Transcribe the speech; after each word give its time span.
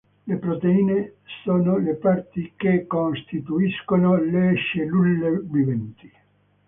Le 0.25 0.39
proteine 0.39 1.13
sono 1.43 1.77
le 1.77 1.93
parti 1.93 2.53
che 2.55 2.87
costituiscono 2.87 4.17
le 4.19 4.55
cellule 4.57 5.41
viventi. 5.43 6.11